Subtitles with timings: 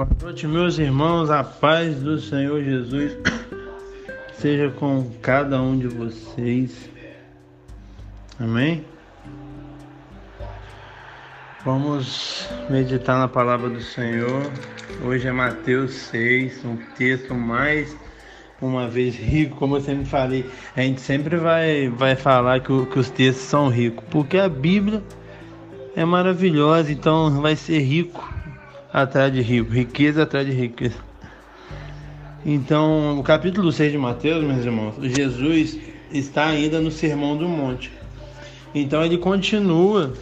[0.00, 1.28] Boa noite, meus irmãos.
[1.28, 3.18] A paz do Senhor Jesus
[4.32, 6.88] seja com cada um de vocês.
[8.38, 8.82] Amém?
[11.66, 14.50] Vamos meditar na palavra do Senhor.
[15.04, 17.94] Hoje é Mateus 6, um texto mais
[18.58, 20.50] uma vez rico, como eu sempre falei.
[20.74, 25.02] A gente sempre vai, vai falar que, que os textos são ricos, porque a Bíblia
[25.94, 28.39] é maravilhosa, então vai ser rico
[28.92, 30.96] atrás de rico, riqueza atrás de riqueza.
[32.44, 35.78] Então, o capítulo 6 de Mateus, meus irmãos, Jesus
[36.10, 37.92] está ainda no Sermão do Monte.
[38.74, 40.14] Então, ele continua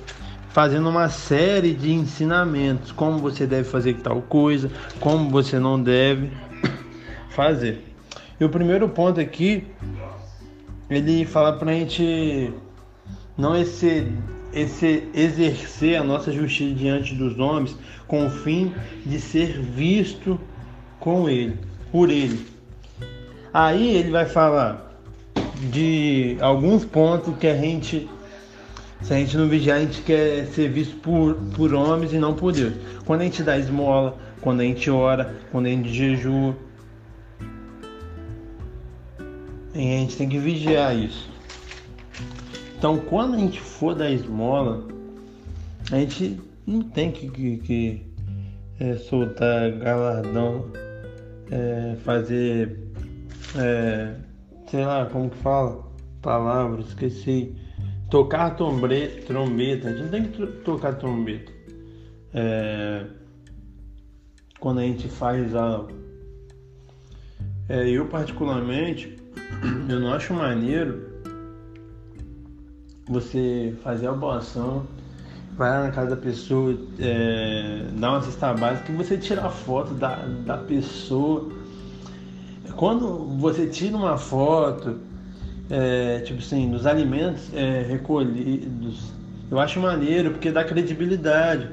[0.50, 6.30] fazendo uma série de ensinamentos, como você deve fazer tal coisa, como você não deve
[7.30, 7.84] fazer.
[8.40, 9.66] E o primeiro ponto aqui,
[10.90, 12.52] ele fala para a gente
[13.36, 14.12] não exceder
[14.52, 18.72] esse exercer a nossa justiça diante dos homens com o fim
[19.04, 20.40] de ser visto
[20.98, 21.58] com ele,
[21.92, 22.46] por ele.
[23.52, 25.00] Aí ele vai falar
[25.70, 28.08] de alguns pontos que a gente
[29.02, 32.34] se a gente não vigiar, a gente quer ser visto por, por homens e não
[32.34, 32.74] por Deus.
[33.04, 36.56] Quando a gente dá esmola, quando a gente ora, quando a gente jejua.
[39.72, 41.30] E a gente tem que vigiar isso.
[42.78, 44.86] Então, quando a gente for dar esmola,
[45.90, 48.06] a gente não tem que, que, que
[48.78, 50.70] é, soltar galardão,
[51.50, 52.78] é, fazer,
[53.56, 54.14] é,
[54.70, 55.84] sei lá, como que fala?
[56.22, 57.52] Palavras, esqueci.
[58.12, 61.52] Tocar trombeta, trombeta, a gente não tem que tocar trombeta.
[62.32, 63.06] É,
[64.60, 65.90] quando a gente faz algo.
[67.68, 69.16] É, eu, particularmente,
[69.90, 71.07] eu não acho maneiro
[73.08, 74.84] você fazer a boa ação,
[75.56, 79.94] vai lá na casa da pessoa, é, dar uma cesta básica, você tira a foto
[79.94, 81.48] da, da pessoa.
[82.76, 84.98] Quando você tira uma foto,
[85.68, 89.12] é, tipo assim, dos alimentos é, recolhidos,
[89.50, 91.68] eu acho maneiro, porque dá credibilidade,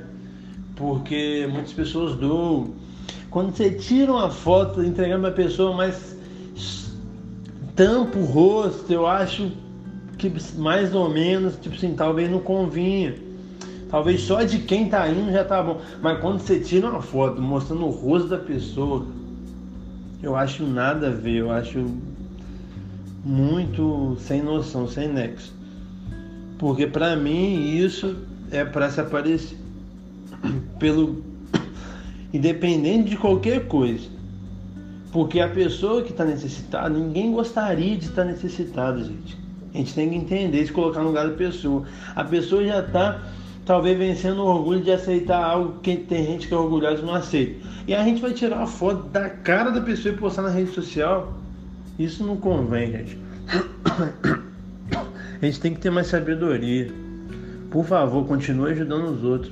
[0.76, 2.74] porque muitas pessoas doam.
[3.30, 6.18] Quando você tira uma foto entregando a pessoa, mas
[7.76, 9.52] tampa o rosto, eu acho
[10.30, 13.16] que mais ou menos, tipo assim, talvez não convinha.
[13.90, 15.80] Talvez só de quem tá indo já tá bom.
[16.02, 19.06] Mas quando você tira uma foto mostrando o rosto da pessoa,
[20.22, 21.86] eu acho nada a ver, eu acho
[23.24, 25.54] muito sem noção, sem nexo.
[26.58, 28.16] Porque para mim isso
[28.52, 29.58] é para se aparecer
[30.80, 31.24] pelo
[32.34, 34.10] independente de qualquer coisa.
[35.12, 39.45] Porque a pessoa que está necessitada, ninguém gostaria de estar tá necessitada, gente.
[39.76, 41.84] A gente tem que entender, se colocar no lugar da pessoa.
[42.16, 43.22] A pessoa já está
[43.66, 47.14] talvez vencendo o orgulho de aceitar algo que tem gente que é orgulhosa e não
[47.14, 47.68] aceita.
[47.86, 50.72] E a gente vai tirar uma foto da cara da pessoa e postar na rede
[50.72, 51.34] social.
[52.00, 53.20] Isso não convém, gente.
[55.42, 56.90] A gente tem que ter mais sabedoria.
[57.70, 59.52] Por favor, continue ajudando os outros.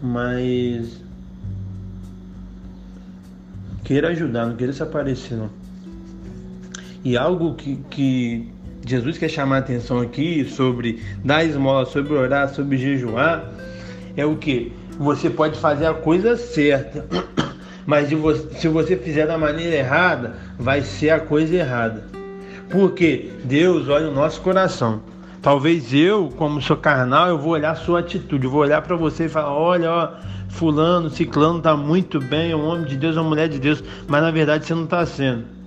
[0.00, 0.98] Mas
[3.84, 5.50] queira ajudar, não queira se aparecer não.
[7.04, 8.50] E algo que, que
[8.84, 13.50] Jesus quer chamar a atenção aqui sobre dar esmola, sobre orar, sobre jejuar,
[14.16, 14.72] é o que?
[14.98, 17.06] Você pode fazer a coisa certa,
[17.86, 22.04] mas se você fizer da maneira errada, vai ser a coisa errada.
[22.70, 25.02] Porque Deus olha o nosso coração.
[25.40, 28.94] Talvez eu, como sou carnal, eu vou olhar a sua atitude, eu vou olhar para
[28.96, 30.08] você e falar: olha, ó,
[30.48, 33.82] fulano, ciclano tá muito bem, é um homem de Deus, é uma mulher de Deus,
[34.06, 35.61] mas na verdade você não está sendo.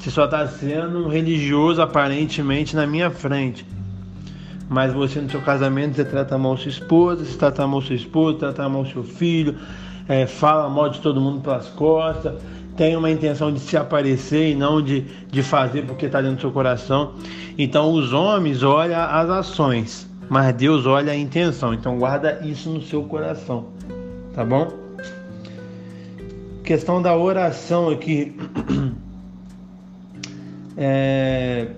[0.00, 3.66] Você só está sendo um religioso aparentemente na minha frente.
[4.66, 8.38] Mas você no seu casamento você trata mal sua esposa, você trata mal sua esposa,
[8.38, 9.56] trata mal seu filho,
[10.08, 12.40] é, fala mal de todo mundo pelas costas,
[12.78, 16.40] tem uma intenção de se aparecer e não de, de fazer porque está dentro do
[16.40, 17.12] seu coração.
[17.58, 21.74] Então os homens olham as ações, mas Deus olha a intenção.
[21.74, 23.66] Então guarda isso no seu coração,
[24.34, 24.72] tá bom?
[26.64, 28.34] Questão da oração aqui.
[30.76, 31.68] É,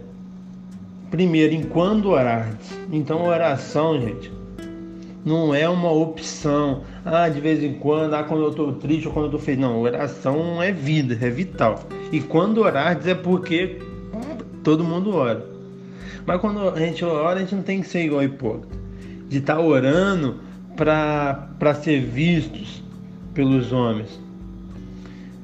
[1.11, 2.57] primeiro, enquanto orar.
[2.91, 4.33] Então, oração, gente,
[5.25, 6.83] não é uma opção.
[7.05, 9.61] Ah, de vez em quando, ah, quando eu estou triste ou quando eu estou feliz.
[9.61, 11.85] Não, oração é vida, é vital.
[12.11, 13.79] E quando orar é porque
[14.63, 15.45] todo mundo ora.
[16.27, 18.77] Mas quando a gente ora, a gente não tem que ser igual hipócrita.
[19.29, 20.41] De estar tá orando
[20.77, 22.83] para ser vistos
[23.35, 24.21] pelos homens.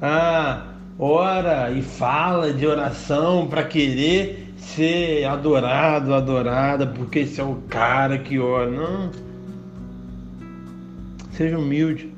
[0.00, 7.56] Ah, ora e fala de oração para querer ser adorado, adorada, porque esse é o
[7.68, 8.70] cara que ora.
[8.70, 9.10] Não.
[11.32, 12.12] Seja humilde.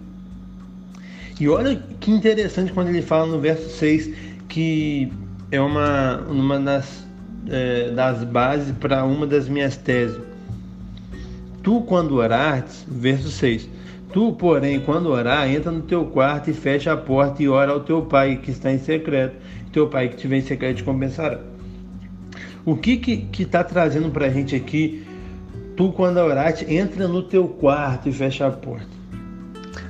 [1.38, 5.12] E olha que interessante quando ele fala no verso 6 que
[5.50, 7.06] é uma, uma das,
[7.48, 10.18] é, das bases para uma das minhas teses.
[11.62, 13.68] Tu, quando orares, verso 6,
[14.12, 17.80] tu, porém, quando orar, entra no teu quarto e fecha a porta e ora ao
[17.80, 19.36] teu pai que está em secreto.
[19.72, 21.40] Teu pai que te vem em secreto te compensará.
[22.64, 25.06] O que que está trazendo para a gente aqui?
[25.76, 28.86] Tu, quando orares, entra no teu quarto e fecha a porta.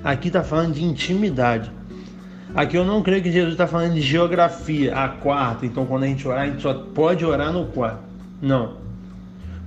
[0.05, 1.71] Aqui está falando de intimidade.
[2.55, 5.67] Aqui eu não creio que Jesus está falando de geografia, a quarta.
[5.67, 8.03] Então, quando a gente orar, a gente só pode orar no quarto.
[8.41, 8.77] Não.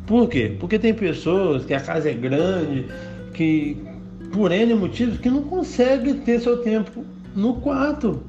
[0.06, 0.56] Por quê?
[0.60, 2.88] Porque tem pessoas que a casa é grande,
[3.34, 3.78] que
[4.34, 8.22] por N motivos, que não consegue ter seu tempo no quarto.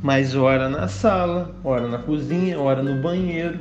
[0.00, 3.58] Mas ora na sala, ora na cozinha, ora no banheiro.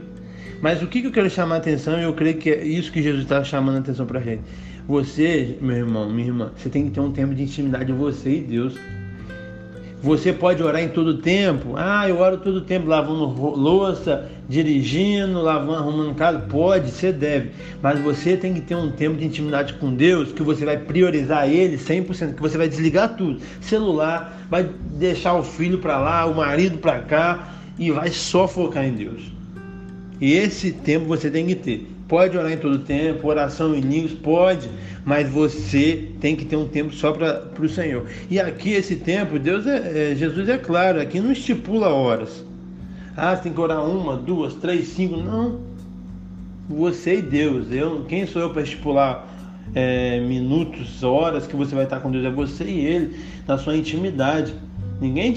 [0.61, 3.23] Mas o que eu quero chamar a atenção, eu creio que é isso que Jesus
[3.23, 4.43] está chamando a atenção para gente.
[4.87, 8.41] Você, meu irmão, minha irmã, você tem que ter um tempo de intimidade você e
[8.41, 8.75] Deus.
[10.01, 11.73] Você pode orar em todo tempo.
[11.75, 16.39] Ah, eu oro todo tempo lavando louça, dirigindo, lavando, arrumando casa.
[16.39, 17.51] Pode, você deve.
[17.81, 21.49] Mas você tem que ter um tempo de intimidade com Deus que você vai priorizar
[21.49, 23.39] Ele 100%, que você vai desligar tudo.
[23.59, 28.85] Celular, vai deixar o filho para lá, o marido para cá e vai só focar
[28.85, 29.31] em Deus.
[30.21, 31.96] E esse tempo você tem que ter.
[32.07, 34.69] Pode orar em todo tempo, oração em línguas, pode,
[35.05, 38.05] mas você tem que ter um tempo só para o Senhor.
[38.29, 42.45] E aqui esse tempo, Deus é, é, Jesus é claro, aqui não estipula horas.
[43.15, 45.17] Ah, tem que orar uma, duas, três, cinco.
[45.17, 45.59] Não.
[46.69, 47.71] Você e Deus.
[47.71, 49.27] Eu, quem sou eu para estipular
[49.73, 52.23] é, minutos, horas que você vai estar com Deus?
[52.23, 54.53] É você e Ele, na sua intimidade.
[55.01, 55.33] Ninguém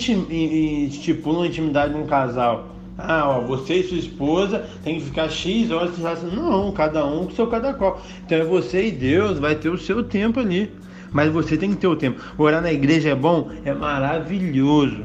[0.87, 2.69] estipula uma intimidade num casal.
[3.07, 5.99] Ah, ó, você e sua esposa tem que ficar X horas.
[6.33, 8.01] Não, cada um com seu cada qual.
[8.25, 10.73] Então é você e Deus, vai ter o seu tempo ali.
[11.13, 12.21] Mas você tem que ter o tempo.
[12.39, 13.51] Orar na igreja é bom?
[13.65, 15.05] É maravilhoso.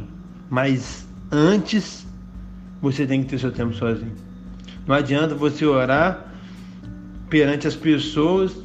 [0.49, 2.05] Mas antes,
[2.81, 4.13] você tem que ter seu tempo sozinho.
[4.85, 6.31] Não adianta você orar
[7.29, 8.55] perante as pessoas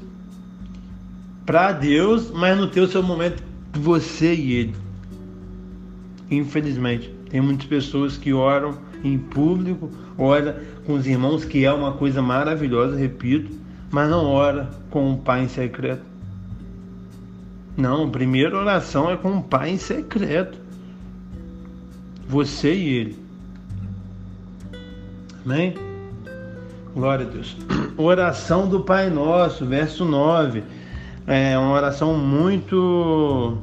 [1.47, 3.43] para Deus, mas não ter o seu momento
[3.73, 4.75] você e Ele.
[6.31, 11.93] Infelizmente, tem muitas pessoas que oram em público, ora com os irmãos, que é uma
[11.93, 13.51] coisa maravilhosa, repito,
[13.91, 16.03] mas não ora com o Pai em secreto.
[17.77, 20.59] Não, a primeira oração é com o Pai em secreto.
[22.29, 23.19] Você e Ele.
[25.45, 25.75] Amém?
[26.95, 27.57] Glória a Deus.
[27.97, 30.63] Oração do Pai Nosso, verso 9.
[31.27, 33.59] É uma oração muito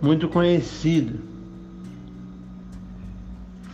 [0.00, 1.14] muito conhecida.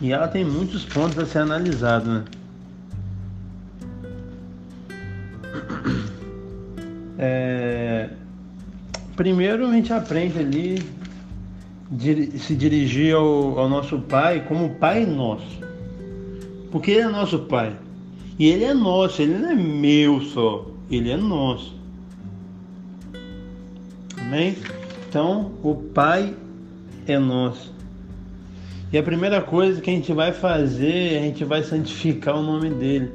[0.01, 2.23] E ela tem muitos pontos a ser analisado, né?
[7.19, 8.09] É...
[9.15, 10.83] Primeiro a gente aprende ali
[12.39, 15.59] se dirigir ao, ao nosso Pai como Pai nosso.
[16.71, 17.75] Porque Ele é nosso Pai.
[18.39, 21.75] E Ele é nosso, Ele não é meu só, Ele é nosso.
[24.17, 24.57] Amém?
[25.07, 26.33] Então, o Pai
[27.05, 27.71] é nosso.
[28.91, 32.69] E a primeira coisa que a gente vai fazer, a gente vai santificar o nome
[32.71, 33.09] dele.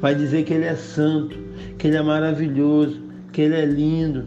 [0.00, 1.38] Vai dizer que ele é santo,
[1.78, 3.00] que ele é maravilhoso,
[3.32, 4.26] que ele é lindo.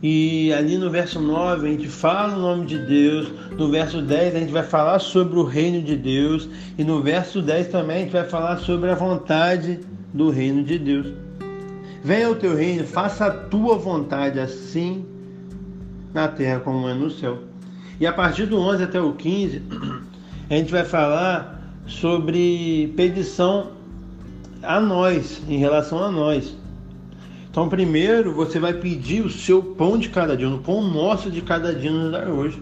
[0.00, 4.34] E ali no verso 9 a gente fala o nome de Deus, no verso 10
[4.34, 8.00] a gente vai falar sobre o reino de Deus, e no verso 10 também a
[8.00, 9.80] gente vai falar sobre a vontade
[10.12, 11.06] do reino de Deus.
[12.02, 15.04] Venha o teu reino, faça a tua vontade assim
[16.12, 17.51] na terra como é no céu.
[18.02, 19.62] E a partir do 11 até o 15,
[20.50, 23.70] a gente vai falar sobre petição
[24.60, 26.52] a nós, em relação a nós.
[27.48, 31.42] Então, primeiro você vai pedir o seu pão de cada dia, o pão nosso de
[31.42, 32.60] cada dia nos dar hoje.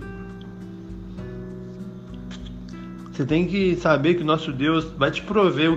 [3.11, 5.73] Você tem que saber que o nosso Deus vai te prover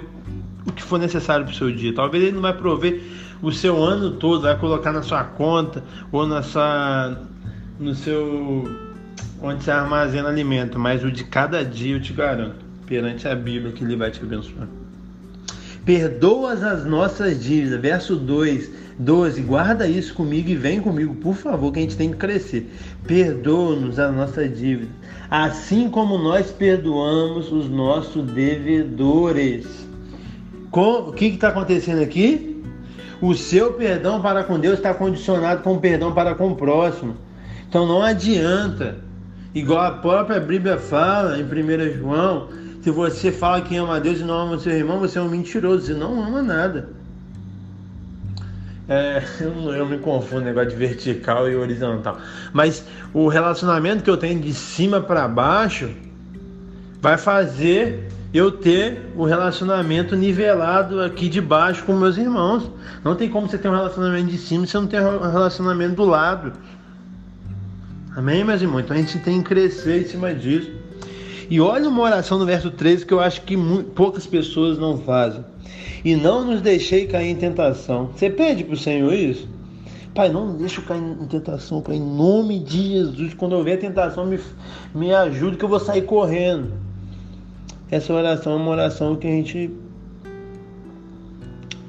[0.67, 1.96] o que for necessário para o seu dia.
[1.96, 3.01] Talvez ele não vai prover
[3.41, 7.17] o seu ano todo, vai colocar na sua conta ou na sua,
[7.79, 8.92] no seu
[9.43, 13.73] onde se armazena alimento, mas o de cada dia eu te garanto, perante a Bíblia,
[13.73, 14.69] que Ele vai te abençoar.
[15.85, 19.41] Perdoas as nossas dívidas, verso 2, 12.
[19.41, 22.73] Guarda isso comigo e vem comigo, por favor, que a gente tem que crescer.
[23.05, 24.95] Perdoa-nos as nossas dívidas,
[25.29, 29.67] assim como nós perdoamos os nossos devedores.
[30.71, 32.63] Com, o que está acontecendo aqui?
[33.21, 37.17] O seu perdão para com Deus está condicionado com o perdão para com o próximo.
[37.67, 39.02] Então não adianta
[39.53, 42.50] Igual a própria Bíblia fala em 1 João,
[42.81, 45.22] se você fala que ama a Deus e não ama o seu irmão, você é
[45.22, 46.89] um mentiroso, você não ama nada.
[48.89, 52.17] É, eu, eu me confundo negócio de vertical e horizontal.
[52.51, 52.83] Mas
[53.13, 55.89] o relacionamento que eu tenho de cima para baixo
[57.00, 62.69] vai fazer eu ter o relacionamento nivelado aqui de baixo com meus irmãos.
[63.03, 65.95] Não tem como você ter um relacionamento de cima se você não tem um relacionamento
[65.95, 66.53] do lado.
[68.15, 68.82] Amém, meus irmãos?
[68.82, 70.72] Então a gente tem que crescer em cima disso.
[71.50, 73.58] E olha uma oração no verso 13 que eu acho que
[73.96, 75.43] poucas pessoas não fazem.
[76.05, 78.12] E não nos deixei cair em tentação.
[78.15, 79.50] Você pede para o Senhor isso?
[80.13, 83.34] Pai, não deixa eu cair em tentação, Pai, em nome de Jesus.
[83.34, 84.39] Quando eu ver a tentação, me,
[84.93, 86.72] me ajude que eu vou sair correndo.
[87.89, 89.72] Essa oração é uma oração que a gente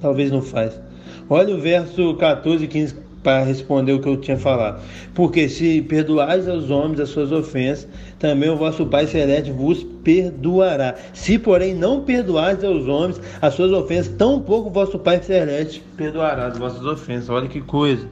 [0.00, 0.80] talvez não faz.
[1.28, 4.80] Olha o verso 14 e 15 para responder o que eu tinha falado.
[5.14, 7.88] Porque se perdoais aos homens as suas ofensas,
[8.18, 10.94] também o vosso Pai Celeste vos perdoará.
[11.14, 16.46] Se, porém, não perdoais aos homens as suas ofensas, tampouco o vosso Pai Celeste perdoará
[16.48, 17.30] as vossas ofensas.
[17.30, 18.06] Olha que coisa.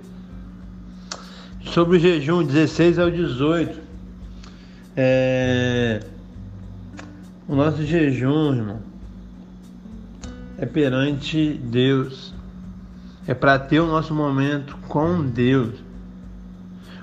[1.66, 3.78] Sobre o jejum, 16 ao 18.
[4.96, 6.00] É...
[7.46, 8.80] O nosso jejum, irmão,
[10.58, 12.32] é perante Deus.
[13.26, 15.74] É para ter o nosso momento com Deus.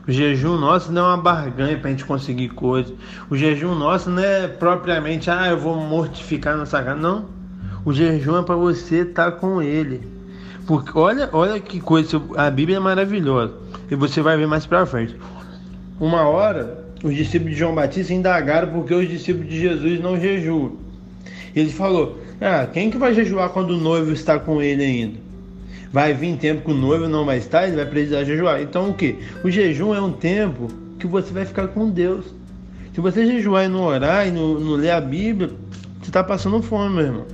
[0.05, 2.93] O jejum nosso não é uma barganha para a gente conseguir coisas.
[3.29, 6.99] O jejum nosso não é propriamente, ah, eu vou mortificar nossa casa.
[6.99, 7.25] Não.
[7.85, 10.01] O jejum é para você estar tá com Ele.
[10.67, 13.53] Porque olha, olha que coisa, a Bíblia é maravilhosa.
[13.89, 15.15] E você vai ver mais para frente.
[15.99, 20.73] Uma hora, os discípulos de João Batista indagaram porque os discípulos de Jesus não jejuam.
[21.55, 25.28] Ele falou: Ah, quem que vai jejuar quando o noivo está com ele ainda?
[25.91, 28.62] Vai vir tempo que o noivo não vai estar, ele vai precisar jejuar.
[28.62, 29.17] Então o que?
[29.43, 30.67] O jejum é um tempo
[31.00, 32.25] que você vai ficar com Deus.
[32.93, 35.50] Se você jejuar e não orar e não, não ler a Bíblia,
[36.00, 37.25] você está passando fome, meu irmão.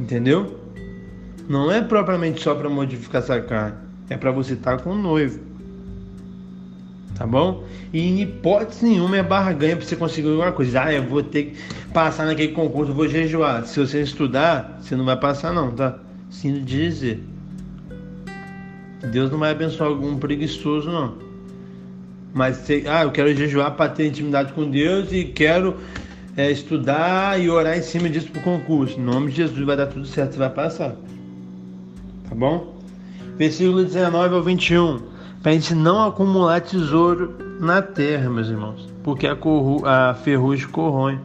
[0.00, 0.58] Entendeu?
[1.48, 3.76] Não é propriamente só para modificar essa carne,
[4.10, 5.40] é para você estar com o noivo.
[7.14, 7.64] Tá bom?
[7.92, 10.84] E em hipótese nenhuma é barganha para você conseguir alguma coisa.
[10.84, 11.56] Ah, eu vou ter que
[11.92, 13.66] passar naquele concurso, vou jejuar.
[13.66, 15.98] Se você estudar, você não vai passar não, tá?
[16.30, 17.22] Sinto dizer.
[19.12, 21.14] Deus não vai abençoar algum preguiçoso, não.
[22.34, 25.76] Mas, ah, eu quero jejuar para ter intimidade com Deus e quero
[26.36, 28.98] é, estudar e orar em cima disso para o concurso.
[28.98, 30.94] Em nome de Jesus vai dar tudo certo, você vai passar.
[32.28, 32.76] Tá bom?
[33.36, 35.00] Versículo 19 ao 21.
[35.42, 38.88] Para a gente não acumular tesouro na terra, meus irmãos.
[39.02, 41.18] Porque a, corru a ferrugem corrói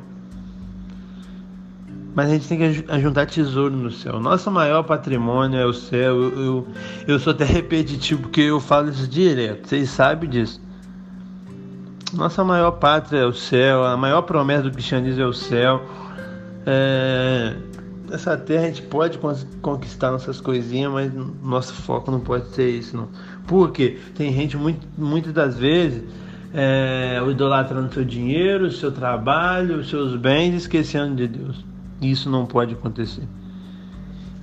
[2.13, 4.19] mas a gente tem que juntar tesouro no céu.
[4.19, 6.21] Nosso maior patrimônio é o céu.
[6.21, 6.67] Eu, eu,
[7.07, 10.61] eu sou até repetitivo porque eu falo isso direto, vocês sabem disso.
[12.13, 15.81] Nossa maior pátria é o céu, a maior promessa do cristianismo é o céu.
[16.65, 17.55] É,
[18.11, 19.17] essa terra a gente pode
[19.61, 23.09] conquistar nossas coisinhas, mas nosso foco não pode ser isso, não.
[23.47, 26.03] Porque tem gente muito, muitas das vezes
[26.53, 31.72] é, idolatrando seu dinheiro, seu trabalho, seus bens, esquecendo de Deus.
[32.03, 33.27] Isso não pode acontecer.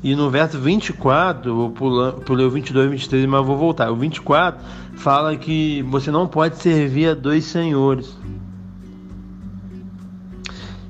[0.02, 3.90] E no verso 24, vou pular, pulei o 22 e 23, mas vou voltar.
[3.90, 4.64] O 24
[4.94, 8.16] fala que você não pode servir a dois senhores.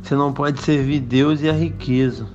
[0.00, 2.26] Você não pode servir Deus e a riqueza.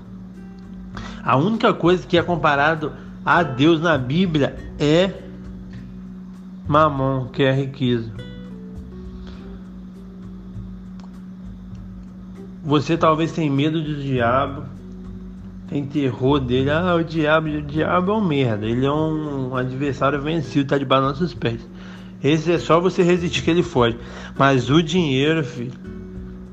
[1.23, 2.91] A única coisa que é comparado
[3.25, 5.11] a Deus na Bíblia é
[6.67, 8.11] mamon, que é a riqueza.
[12.65, 14.63] Você talvez tenha medo do diabo,
[15.67, 16.71] tem terror dele.
[16.71, 18.65] Ah, o diabo, o diabo é um merda.
[18.65, 21.61] Ele é um adversário vencido, tá debaixo dos nossos pés.
[22.23, 23.99] Esse é só você resistir que ele foge.
[24.35, 25.73] Mas o dinheiro, filho,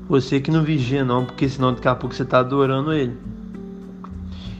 [0.07, 3.17] você que não vigia não, porque senão daqui a pouco você tá adorando ele.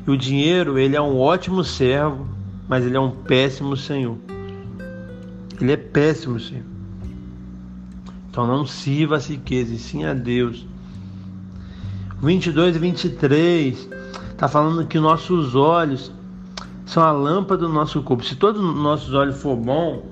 [0.08, 2.28] E o dinheiro, ele é um ótimo servo,
[2.68, 4.18] mas ele é um péssimo senhor.
[5.62, 6.66] Ele é péssimo, senhor.
[8.32, 10.73] Então não sirva a riqueza, e sim a Deus.
[12.24, 13.90] 22 e 23
[14.32, 16.10] está falando que nossos olhos
[16.86, 18.24] são a lâmpada do nosso corpo.
[18.24, 20.06] Se todos os nossos olhos for bom,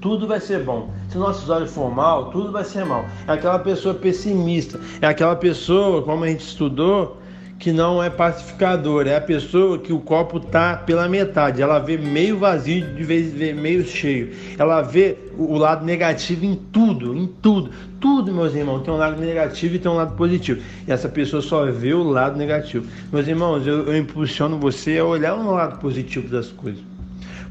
[0.00, 0.88] tudo vai ser bom.
[1.08, 3.04] Se nossos olhos for mal, tudo vai ser mal.
[3.26, 7.20] É aquela pessoa pessimista, é aquela pessoa, como a gente estudou,
[7.58, 11.96] que não é pacificadora, é a pessoa que o copo tá pela metade, ela vê
[11.96, 14.32] meio vazio de vez em meio cheio.
[14.58, 17.70] Ela vê o lado negativo em tudo, em tudo.
[17.98, 20.60] Tudo, meus irmãos, tem um lado negativo e tem um lado positivo.
[20.86, 22.86] E essa pessoa só vê o lado negativo.
[23.10, 26.82] Meus irmãos, eu, eu impulsiono você a olhar o lado positivo das coisas.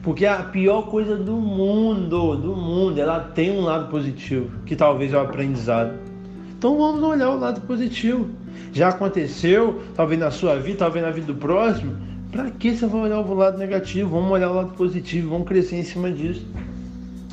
[0.03, 5.11] Porque a pior coisa do mundo, do mundo, ela tem um lado positivo, que talvez
[5.11, 6.14] é o aprendizado.
[6.57, 8.29] Então vamos olhar o lado positivo
[8.75, 11.95] já aconteceu, talvez na sua vida, talvez na vida do próximo,
[12.29, 14.09] Para que você vai olhar o lado negativo?
[14.09, 16.45] Vamos olhar o lado positivo, vamos crescer em cima disso.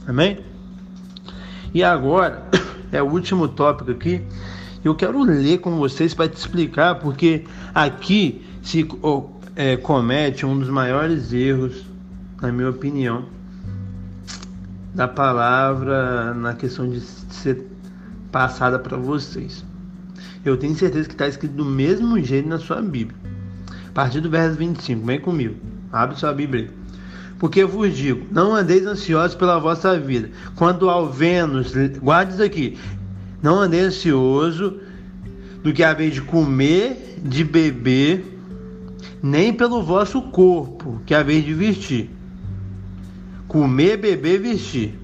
[0.07, 0.39] Amém?
[1.75, 2.45] E agora,
[2.93, 4.23] é o último tópico aqui.
[4.85, 8.87] Eu quero ler com vocês para te explicar, porque aqui se
[9.57, 11.85] é, comete um dos maiores erros,
[12.41, 13.25] na minha opinião,
[14.95, 17.72] da palavra na questão de ser
[18.33, 19.65] passada para vocês.
[20.45, 23.17] Eu tenho certeza que está escrito do mesmo jeito na sua Bíblia.
[23.89, 25.55] A partir do verso 25, vem comigo.
[25.93, 26.71] Abre sua Bíblia.
[27.39, 30.31] Porque eu vos digo, não andeis ansiosos pela vossa vida.
[30.57, 32.79] Quando ao Vênus, guarde isso aqui.
[33.43, 34.81] Não andeis ansioso
[35.63, 38.25] do que a vez de comer, de beber,
[39.23, 42.11] nem pelo vosso corpo, que a vez de vestir.
[43.47, 44.99] Comer, beber, vestir.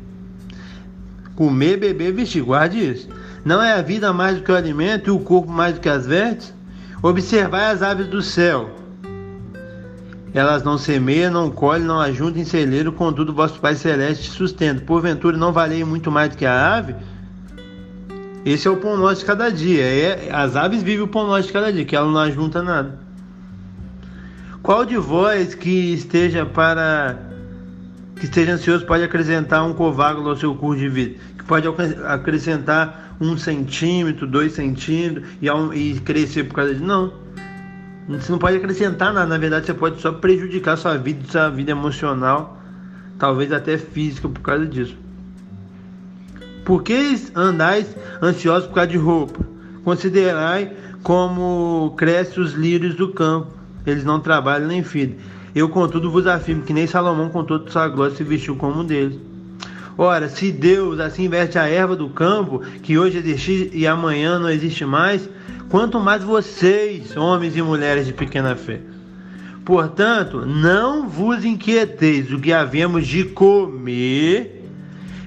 [1.37, 2.43] Comer, beber, vestir.
[2.43, 3.18] Guarde isso.
[3.49, 5.89] Não é a vida mais do que o alimento e o corpo mais do que
[5.89, 6.53] as vestes?
[7.03, 8.69] Observai as aves do céu.
[10.35, 14.83] Elas não semeiam, não colhem, não ajuntam em celeiro, contudo vosso Pai Celeste sustenta.
[14.83, 16.95] Porventura não valei muito mais do que a ave?
[18.45, 19.83] Esse é o pão nosso de cada dia.
[19.83, 22.99] É, as aves vivem o pão nosso de cada dia, que ela não ajunta nada.
[24.63, 27.17] Qual de vós que esteja para
[28.17, 31.15] que esteja ansioso pode acrescentar um covágulo ao seu curso de vida?
[31.39, 31.67] Que pode
[32.07, 36.87] acrescentar um centímetro, dois centímetros e, e crescer por causa disso?
[36.87, 37.13] Não.
[38.09, 39.27] Você não pode acrescentar nada.
[39.27, 42.59] Na verdade, você pode só prejudicar sua vida, sua vida emocional,
[43.19, 44.97] talvez até física por causa disso.
[46.65, 49.41] Por que andais ansiosos por causa de roupa?
[49.85, 50.73] Considerai
[51.03, 53.53] como crescem os lírios do campo.
[53.87, 55.17] Eles não trabalham nem filham.
[55.55, 58.85] Eu, contudo, vos afirmo que nem Salomão, com toda sua glória, se vestiu como um
[58.85, 59.19] deles.
[60.01, 64.49] Ora, se Deus assim veste a erva do campo, que hoje existe e amanhã não
[64.49, 65.29] existe mais,
[65.69, 68.81] quanto mais vocês, homens e mulheres de pequena fé.
[69.65, 74.65] Portanto, não vos inquieteis do que havemos de comer,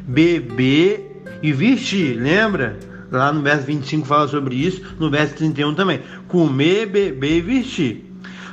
[0.08, 2.18] beber e vestir.
[2.18, 2.80] Lembra?
[3.12, 6.00] Lá no verso 25 fala sobre isso, no verso 31 também.
[6.30, 8.12] Comer, beber e vestir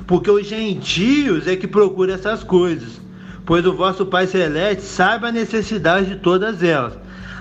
[0.08, 2.98] porque os gentios é que procuram essas coisas,
[3.48, 6.92] pois o vosso Pai Celeste sabe a necessidade de todas elas.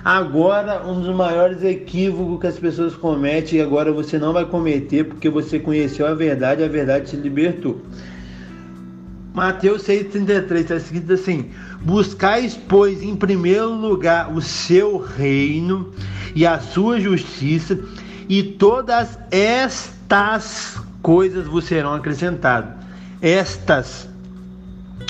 [0.06, 5.04] Agora, um dos maiores equívocos que as pessoas cometem, e agora você não vai cometer,
[5.04, 7.82] porque você conheceu a verdade, a verdade te libertou.
[9.34, 15.92] Mateus 6,33 está escrito assim: Buscais, pois, em primeiro lugar o seu reino
[16.34, 17.78] e a sua justiça,
[18.30, 22.76] e todas estas coisas vos serão acrescentadas.
[23.22, 24.07] Estas,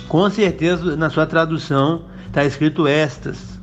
[0.07, 3.57] com certeza na sua tradução está escrito estas.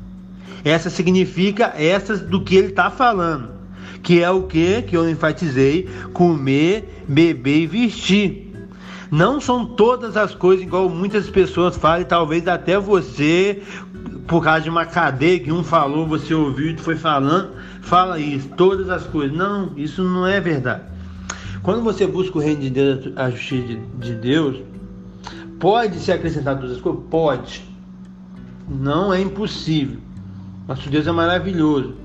[0.63, 3.49] Essa significa estas do que ele está falando,
[4.01, 8.45] que é o que que eu enfatizei: comer, beber e vestir.
[9.11, 13.61] Não são todas as coisas igual muitas pessoas falam, e talvez até você,
[14.27, 18.49] por causa de uma cadeia que um falou, você ouviu e foi falando, fala isso,
[18.57, 19.37] todas as coisas.
[19.37, 20.81] Não, isso não é verdade.
[21.61, 24.57] Quando você busca o reino de Deus, a justiça de, de Deus,
[25.65, 27.01] pode se acrescentar todas as coisas?
[27.09, 27.65] Pode.
[28.69, 29.97] Não é impossível.
[30.67, 31.95] Nosso Deus é maravilhoso.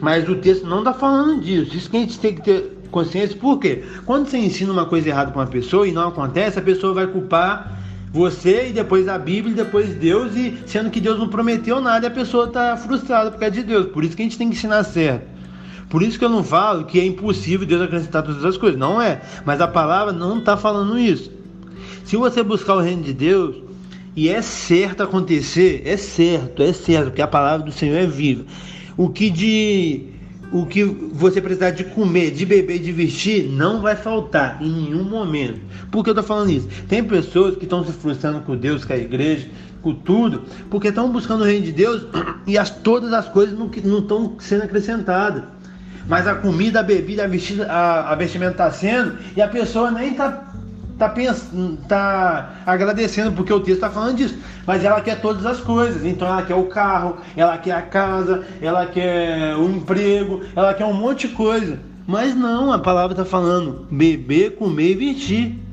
[0.00, 1.76] Mas o texto não está falando disso.
[1.76, 3.36] Isso que a gente tem que ter consciência.
[3.36, 3.84] Por quê?
[4.06, 7.06] Quando você ensina uma coisa errada para uma pessoa e não acontece, a pessoa vai
[7.06, 7.78] culpar
[8.10, 12.06] você e depois a Bíblia e depois Deus, e sendo que Deus não prometeu nada,
[12.06, 13.88] a pessoa está frustrada por causa de Deus.
[13.88, 15.26] Por isso que a gente tem que ensinar certo.
[15.90, 18.80] Por isso que eu não falo que é impossível Deus acrescentar todas as coisas.
[18.80, 19.20] Não é.
[19.44, 21.43] Mas a palavra não está falando isso.
[22.04, 23.56] Se você buscar o reino de Deus,
[24.16, 28.44] e é certo acontecer, é certo, é certo, porque a palavra do Senhor é viva.
[28.96, 30.10] O que de
[30.52, 35.02] o que você precisar de comer, de beber, de vestir, não vai faltar em nenhum
[35.02, 35.60] momento.
[35.90, 36.68] Por que eu estou falando isso?
[36.88, 39.48] Tem pessoas que estão se frustrando com Deus, com a igreja,
[39.82, 42.06] com tudo, porque estão buscando o reino de Deus
[42.46, 45.42] e as, todas as coisas não estão sendo acrescentadas
[46.06, 49.90] mas a comida, a bebida, a, vestida, a, a vestimenta está sendo, e a pessoa
[49.90, 50.43] nem está
[50.98, 55.60] tá pensando, tá agradecendo porque o texto está falando disso, mas ela quer todas as
[55.60, 56.04] coisas.
[56.04, 60.84] Então ela quer o carro, ela quer a casa, ela quer o emprego, ela quer
[60.84, 61.78] um monte de coisa.
[62.06, 65.64] Mas não, a palavra está falando beber, comer e vestir.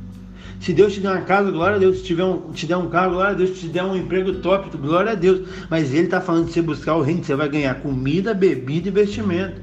[0.62, 1.98] Se Deus te der uma casa, glória a Deus.
[1.98, 3.50] Se tiver um, te der um carro, glória a Deus.
[3.50, 5.48] Se te der um emprego top, glória a Deus.
[5.70, 8.92] Mas Ele está falando de você buscar o reino, você vai ganhar comida, bebida e
[8.92, 9.60] vestimento.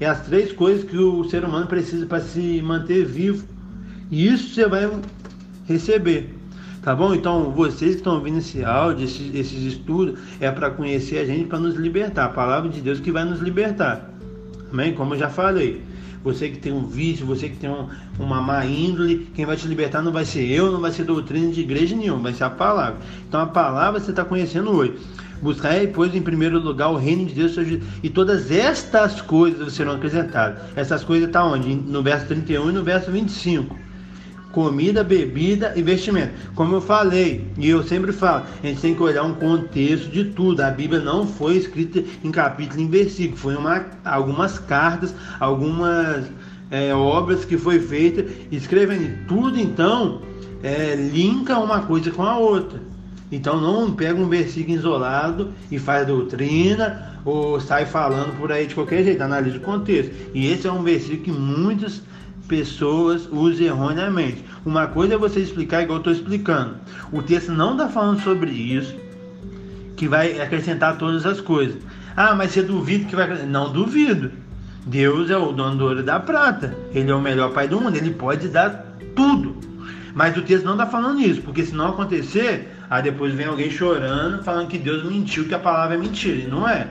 [0.00, 3.46] É as três coisas que o ser humano precisa para se manter vivo.
[4.12, 4.90] E isso você vai
[5.66, 6.34] receber.
[6.82, 7.14] Tá bom?
[7.14, 11.46] Então, vocês que estão ouvindo esse áudio, esses, esses estudos, é para conhecer a gente,
[11.46, 12.26] para nos libertar.
[12.26, 14.10] A palavra de Deus que vai nos libertar.
[14.70, 14.92] Amém?
[14.92, 15.80] Como eu já falei.
[16.22, 19.66] você que tem um vício, você que tem um, uma má índole, quem vai te
[19.66, 22.50] libertar não vai ser eu, não vai ser doutrina de igreja nenhuma, vai ser a
[22.50, 22.98] palavra.
[23.26, 24.98] Então a palavra você está conhecendo hoje.
[25.40, 27.56] Buscar, pois, em primeiro lugar o reino de Deus
[28.02, 30.62] e todas estas coisas serão acrescentadas.
[30.76, 31.74] Essas coisas estão tá onde?
[31.74, 33.91] No verso 31 e no verso 25
[34.52, 36.32] comida, bebida e vestimento.
[36.54, 40.24] Como eu falei, e eu sempre falo, a gente tem que olhar um contexto de
[40.26, 40.60] tudo.
[40.60, 46.26] A Bíblia não foi escrita em capítulo em versículo, foi uma, algumas cartas, algumas
[46.70, 50.22] é, obras que foi feita, escrevendo tudo então
[50.62, 52.80] é, linka uma coisa com a outra.
[53.30, 58.74] Então não pega um versículo isolado e faz doutrina ou sai falando por aí de
[58.74, 60.12] qualquer jeito, analisa o contexto.
[60.34, 62.02] E esse é um versículo que muitos
[62.52, 64.44] pessoas usam erroneamente.
[64.62, 66.74] Uma coisa é você explicar igual eu estou explicando.
[67.10, 68.94] O texto não está falando sobre isso,
[69.96, 71.80] que vai acrescentar todas as coisas.
[72.14, 74.30] Ah, mas você duvida que vai Não duvido.
[74.84, 76.76] Deus é o dono do ouro e da prata.
[76.92, 77.96] Ele é o melhor pai do mundo.
[77.96, 79.56] Ele pode dar tudo.
[80.12, 83.70] Mas o texto não está falando isso, porque se não acontecer, aí depois vem alguém
[83.70, 86.36] chorando, falando que Deus mentiu, que a palavra é mentira.
[86.36, 86.86] E não é.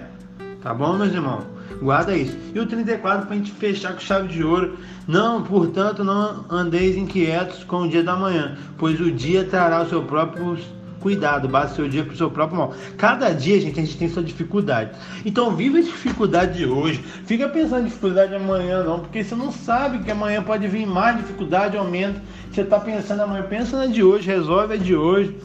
[0.64, 1.44] Tá bom, meus irmãos?
[1.82, 2.38] Guarda isso.
[2.54, 4.78] E o 34 para a gente fechar com chave de ouro.
[5.08, 9.90] Não, portanto, não andeis inquietos com o dia da manhã, pois o dia trará o
[9.90, 10.58] seu próprio
[11.00, 12.74] cuidado, basta o seu dia para o seu próprio mal.
[12.98, 14.92] Cada dia, gente, a gente tem sua dificuldade.
[15.26, 17.00] Então, viva a dificuldade de hoje.
[17.26, 21.18] Fica pensando em dificuldade amanhã, não, porque você não sabe que amanhã pode vir mais
[21.18, 22.22] dificuldade, aumento.
[22.52, 25.36] Você está pensando amanhã, pensa na de hoje, resolve a de hoje.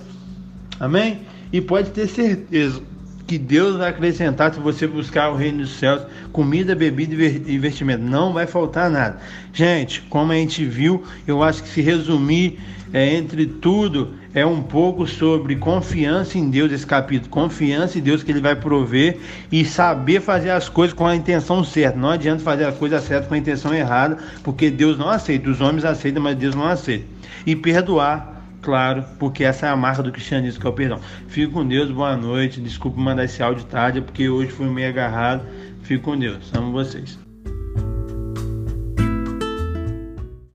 [0.78, 1.22] Amém?
[1.50, 2.82] E pode ter certeza
[3.26, 8.02] que Deus vai acrescentar se você buscar o reino dos céus, comida, bebida e vestimento.
[8.02, 9.18] Não vai faltar nada.
[9.52, 12.58] Gente, como a gente viu, eu acho que se resumir
[12.92, 17.30] é, entre tudo é um pouco sobre confiança em Deus, esse capítulo.
[17.30, 19.18] Confiança em Deus que Ele vai prover
[19.50, 21.98] e saber fazer as coisas com a intenção certa.
[21.98, 25.50] Não adianta fazer a coisa certa com a intenção errada, porque Deus não aceita.
[25.50, 27.06] Os homens aceitam, mas Deus não aceita.
[27.44, 28.35] E perdoar
[28.66, 30.98] claro, porque essa é a marca do cristianismo, que é o perdão.
[31.28, 32.60] Fico com Deus, boa noite.
[32.60, 35.46] Desculpe mandar esse áudio tarde, porque hoje fui meio agarrado.
[35.82, 36.52] Fico com Deus.
[36.52, 37.25] Amo vocês.